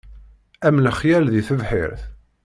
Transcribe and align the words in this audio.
Am 0.67 0.77
lexyal 0.85 1.25
di 1.33 1.41
tebḥirt. 1.47 2.01